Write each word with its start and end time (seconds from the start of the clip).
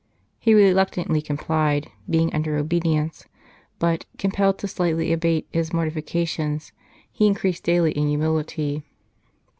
He 0.39 0.55
reluctantly 0.55 1.21
complied, 1.21 1.91
being 2.09 2.33
under 2.33 2.57
obedience; 2.57 3.27
but, 3.77 4.07
compelled 4.17 4.57
to 4.57 4.67
slightly 4.67 5.13
abate 5.13 5.45
his 5.51 5.73
mortifications, 5.73 6.71
he 7.11 7.27
increased 7.27 7.63
daily 7.63 7.91
in 7.91 8.07
humility. 8.07 8.83